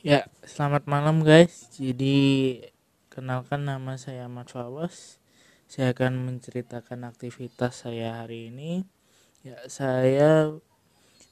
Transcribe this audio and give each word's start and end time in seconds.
Ya, 0.00 0.32
selamat 0.48 0.88
malam 0.88 1.20
guys. 1.20 1.68
Jadi 1.76 2.56
kenalkan 3.12 3.68
nama 3.68 4.00
saya 4.00 4.32
Ahmad 4.32 4.48
Fawas. 4.48 5.20
Saya 5.68 5.92
akan 5.92 6.24
menceritakan 6.24 7.04
aktivitas 7.04 7.84
saya 7.84 8.24
hari 8.24 8.48
ini. 8.48 8.88
Ya, 9.44 9.60
saya 9.68 10.56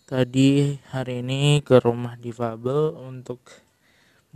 tadi 0.05 0.85
hari 0.93 1.25
ini 1.25 1.65
ke 1.65 1.81
rumah 1.81 2.21
difabel 2.21 2.93
untuk 3.09 3.41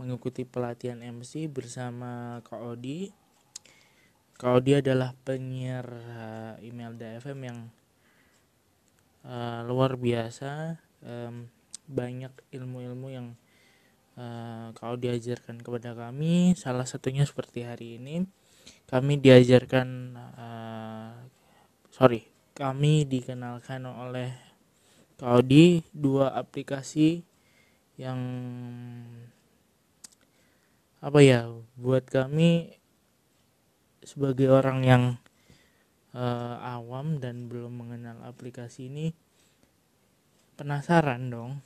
mengikuti 0.01 0.49
pelatihan 0.49 1.05
MC 1.05 1.45
bersama 1.45 2.41
Kak 2.41 2.73
Odi. 2.73 3.13
Kak 4.41 4.65
Odi 4.65 4.81
adalah 4.81 5.13
penyiar 5.13 5.85
uh, 6.09 6.53
email 6.57 6.97
DFM 6.97 7.37
yang 7.37 7.59
uh, 9.29 9.61
luar 9.61 9.93
biasa. 9.93 10.81
Um, 11.05 11.53
banyak 11.85 12.33
ilmu-ilmu 12.49 13.13
yang 13.13 13.37
uh, 14.17 14.73
kau 14.77 14.95
diajarkan 14.97 15.61
kepada 15.61 15.97
kami 15.97 16.53
salah 16.57 16.85
satunya 16.85 17.25
seperti 17.25 17.65
hari 17.65 17.97
ini 18.01 18.25
kami 18.85 19.17
diajarkan 19.17 19.87
uh, 20.17 21.13
sorry 21.89 22.27
kami 22.53 23.09
dikenalkan 23.09 23.85
oleh 23.89 24.29
Kaudi 25.13 25.85
dua 25.95 26.35
aplikasi 26.35 27.23
yang 27.95 28.19
apa 30.99 31.19
ya 31.23 31.47
buat 31.79 32.03
kami 32.09 32.75
sebagai 34.03 34.51
orang 34.51 34.79
yang 34.83 35.03
uh, 36.11 36.59
awam 36.59 37.23
dan 37.23 37.47
belum 37.47 37.71
mengenal 37.71 38.19
aplikasi 38.27 38.91
ini 38.91 39.15
penasaran 40.59 41.31
dong 41.31 41.63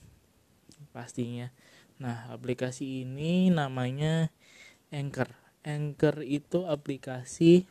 pastinya 0.94 1.50
Nah, 1.98 2.30
aplikasi 2.30 3.02
ini 3.10 3.50
namanya 3.50 4.30
Anchor. 4.94 5.34
Anchor 5.66 6.22
itu 6.22 6.70
aplikasi 6.70 7.66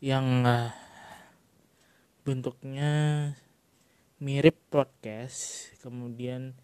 yang 0.00 0.48
uh, 0.48 0.72
bentuknya 2.24 2.92
mirip 4.24 4.56
podcast, 4.72 5.68
kemudian 5.84 6.56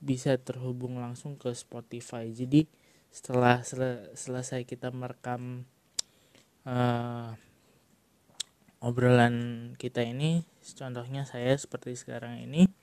bisa 0.00 0.40
terhubung 0.40 1.04
langsung 1.04 1.36
ke 1.36 1.52
Spotify. 1.52 2.32
Jadi 2.32 2.64
setelah 3.12 3.60
sel 3.60 4.08
selesai 4.16 4.64
kita 4.64 4.88
merekam 4.88 5.68
uh, 6.64 7.36
obrolan 8.80 9.76
kita 9.76 10.00
ini, 10.00 10.48
contohnya 10.80 11.28
saya 11.28 11.52
seperti 11.60 11.92
sekarang 11.92 12.40
ini 12.40 12.77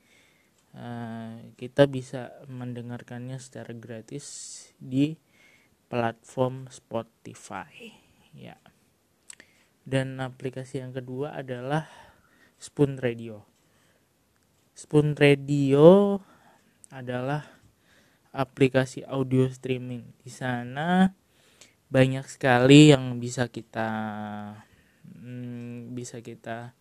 Eh, 0.76 1.56
kita 1.56 1.88
bisa 1.88 2.36
mendengarkannya 2.52 3.40
secara 3.40 3.72
gratis 3.72 4.28
di 4.76 5.16
platform 5.88 6.68
Spotify 6.68 7.96
ya. 8.36 8.60
Dan 9.88 10.20
aplikasi 10.20 10.84
yang 10.84 10.92
kedua 10.92 11.32
adalah 11.40 11.88
Spoon 12.60 13.00
Radio. 13.00 13.48
Spoon 14.76 15.16
Radio 15.16 16.20
adalah 16.92 17.48
aplikasi 18.36 19.08
audio 19.08 19.48
streaming. 19.48 20.04
Di 20.20 20.28
sana 20.28 21.08
banyak 21.88 22.28
sekali 22.28 22.92
yang 22.92 23.16
bisa 23.24 23.48
kita 23.48 23.88
hmm, 25.08 25.96
bisa 25.96 26.20
kita 26.20 26.76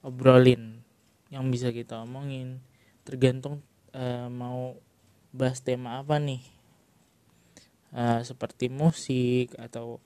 obrolin 0.00 0.80
yang 1.28 1.52
bisa 1.52 1.68
kita 1.68 2.00
omongin 2.00 2.69
tergantung 3.02 3.64
uh, 3.96 4.28
mau 4.28 4.76
bahas 5.30 5.62
tema 5.62 6.02
apa 6.02 6.18
nih. 6.18 6.42
Uh, 7.90 8.22
seperti 8.22 8.70
musik 8.70 9.50
atau 9.58 9.98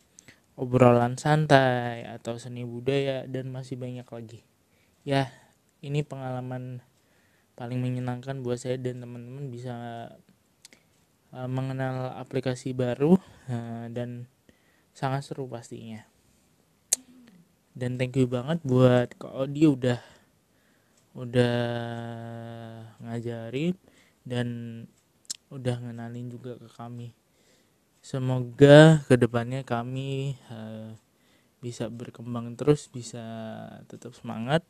obrolan 0.56 1.18
santai 1.20 2.06
atau 2.06 2.40
seni 2.40 2.64
budaya 2.64 3.26
dan 3.28 3.50
masih 3.50 3.76
banyak 3.76 4.06
lagi. 4.06 4.40
Ya 5.04 5.28
ini 5.84 6.00
pengalaman 6.00 6.80
paling 7.54 7.78
menyenangkan 7.78 8.40
buat 8.40 8.58
saya 8.58 8.80
dan 8.80 9.04
teman-teman 9.04 9.52
bisa 9.52 9.74
uh, 11.34 11.50
mengenal 11.50 12.14
aplikasi 12.18 12.72
baru 12.72 13.18
uh, 13.50 13.86
dan 13.90 14.30
sangat 14.94 15.26
seru 15.26 15.50
pastinya. 15.50 16.06
Dan 17.74 17.98
thank 17.98 18.14
you 18.14 18.30
banget 18.30 18.62
buat 18.62 19.18
Kak 19.18 19.34
Odi 19.34 19.66
udah 19.66 19.98
udah 21.14 21.54
ngajarin 23.14 23.78
dan 24.26 24.48
udah 25.54 25.78
ngenalin 25.78 26.26
juga 26.34 26.58
ke 26.58 26.66
kami. 26.66 27.14
Semoga 28.02 29.06
ke 29.06 29.14
depannya 29.14 29.62
kami 29.62 30.36
uh, 30.50 30.92
bisa 31.62 31.88
berkembang 31.88 32.58
terus 32.58 32.90
bisa 32.90 33.22
tetap 33.86 34.12
semangat. 34.12 34.66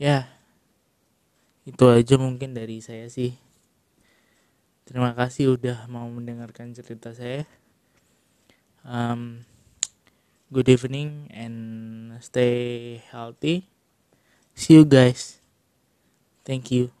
Ya 0.00 0.26
itu 1.66 1.86
aja 1.86 2.14
mungkin 2.16 2.54
dari 2.56 2.82
saya 2.82 3.06
sih. 3.12 3.36
Terima 4.86 5.14
kasih 5.18 5.58
udah 5.58 5.90
mau 5.90 6.06
mendengarkan 6.06 6.70
cerita 6.70 7.10
saya. 7.10 7.42
Um, 8.86 9.42
good 10.54 10.70
evening 10.70 11.26
and 11.34 12.14
stay 12.22 13.02
healthy. 13.10 13.66
See 14.54 14.78
you 14.78 14.86
guys. 14.86 15.45
Thank 16.46 16.70
you. 16.70 16.95